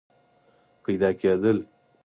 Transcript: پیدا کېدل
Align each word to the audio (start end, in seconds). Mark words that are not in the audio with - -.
پیدا 0.85 1.09
کېدل 1.19 1.57